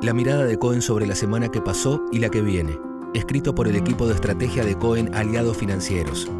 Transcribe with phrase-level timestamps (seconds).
[0.00, 2.78] La mirada de Cohen sobre la semana que pasó y la que viene.
[3.14, 6.30] Escrito por el equipo de estrategia de Cohen Aliados Financieros.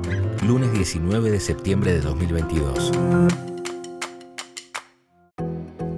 [0.47, 2.93] Lunes 19 de septiembre de 2022.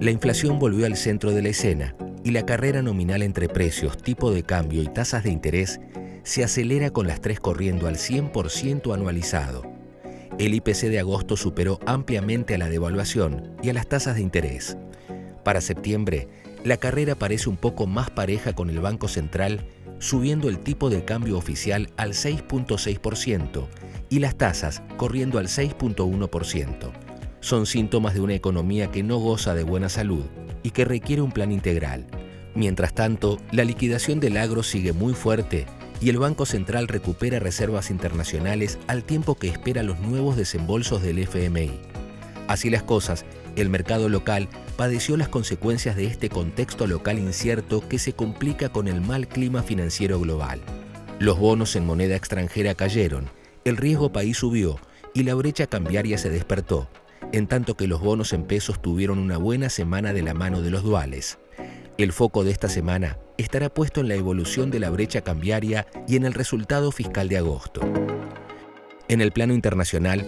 [0.00, 1.94] La inflación volvió al centro de la escena
[2.24, 5.80] y la carrera nominal entre precios, tipo de cambio y tasas de interés
[6.22, 9.70] se acelera con las tres corriendo al 100% anualizado.
[10.38, 14.78] El IPC de agosto superó ampliamente a la devaluación y a las tasas de interés.
[15.44, 16.28] Para septiembre,
[16.64, 19.66] la carrera parece un poco más pareja con el Banco Central,
[19.98, 23.66] subiendo el tipo de cambio oficial al 6.6%
[24.08, 26.90] y las tasas corriendo al 6.1%.
[27.40, 30.24] Son síntomas de una economía que no goza de buena salud
[30.62, 32.06] y que requiere un plan integral.
[32.54, 35.66] Mientras tanto, la liquidación del agro sigue muy fuerte
[36.00, 41.18] y el Banco Central recupera reservas internacionales al tiempo que espera los nuevos desembolsos del
[41.18, 41.70] FMI.
[42.48, 43.24] Así las cosas,
[43.56, 48.88] el mercado local padeció las consecuencias de este contexto local incierto que se complica con
[48.88, 50.60] el mal clima financiero global.
[51.18, 53.30] Los bonos en moneda extranjera cayeron,
[53.64, 54.78] el riesgo país subió
[55.14, 56.88] y la brecha cambiaria se despertó,
[57.32, 60.70] en tanto que los bonos en pesos tuvieron una buena semana de la mano de
[60.70, 61.38] los duales.
[61.98, 66.16] El foco de esta semana estará puesto en la evolución de la brecha cambiaria y
[66.16, 67.80] en el resultado fiscal de agosto.
[69.08, 70.24] En el plano internacional,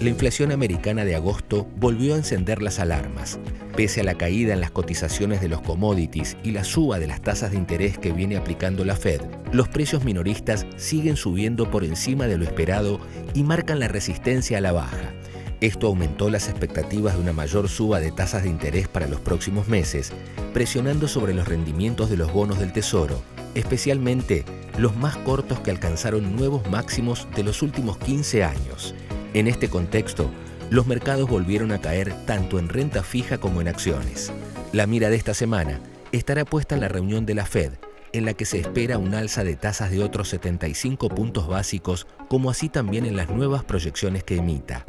[0.00, 3.38] la inflación americana de agosto volvió a encender las alarmas.
[3.76, 7.22] Pese a la caída en las cotizaciones de los commodities y la suba de las
[7.22, 12.26] tasas de interés que viene aplicando la Fed, los precios minoristas siguen subiendo por encima
[12.26, 13.00] de lo esperado
[13.32, 15.14] y marcan la resistencia a la baja.
[15.62, 19.66] Esto aumentó las expectativas de una mayor suba de tasas de interés para los próximos
[19.68, 20.12] meses,
[20.52, 23.22] presionando sobre los rendimientos de los bonos del Tesoro,
[23.54, 24.44] especialmente
[24.76, 28.94] los más cortos que alcanzaron nuevos máximos de los últimos 15 años.
[29.36, 30.30] En este contexto,
[30.70, 34.32] los mercados volvieron a caer tanto en renta fija como en acciones.
[34.72, 35.78] La mira de esta semana
[36.10, 37.72] estará puesta en la reunión de la Fed,
[38.14, 42.48] en la que se espera un alza de tasas de otros 75 puntos básicos, como
[42.48, 44.86] así también en las nuevas proyecciones que emita.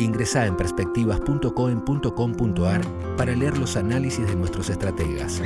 [0.00, 2.80] Ingresa en perspectivas.coen.com.ar
[3.16, 5.40] para leer los análisis de nuestros estrategas.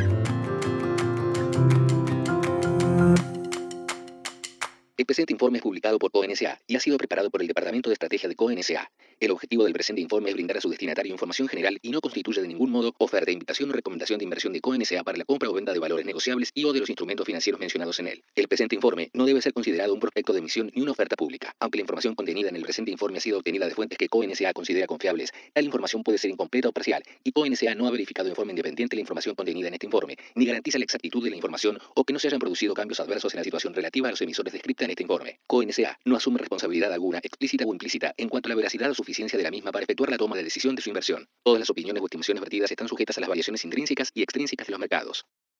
[4.97, 7.95] El presente informe es publicado por CONSA y ha sido preparado por el Departamento de
[7.95, 8.93] Estrategia de CONSA.
[9.19, 12.41] El objetivo del presente informe es brindar a su destinatario información general y no constituye
[12.41, 15.53] de ningún modo oferta, invitación o recomendación de inversión de CONSA para la compra o
[15.53, 18.23] venta de valores negociables y o de los instrumentos financieros mencionados en él.
[18.37, 21.57] El presente informe no debe ser considerado un prospecto de emisión ni una oferta pública.
[21.59, 24.53] Aunque la información contenida en el presente informe ha sido obtenida de fuentes que CONSA
[24.53, 28.37] considera confiables, tal información puede ser incompleta o parcial y CONSA no ha verificado de
[28.37, 31.81] forma independiente la información contenida en este informe, ni garantiza la exactitud de la información
[31.97, 34.53] o que no se hayan producido cambios adversos en la situación relativa a los emisores
[34.53, 35.41] descrita en este informe.
[35.47, 39.37] CONSA no asume responsabilidad alguna, explícita o implícita, en cuanto a la veracidad o suficiencia
[39.37, 41.29] de la misma para efectuar la toma de decisión de su inversión.
[41.43, 44.71] Todas las opiniones o estimaciones vertidas están sujetas a las variaciones intrínsecas y extrínsecas de
[44.73, 45.27] los mercados.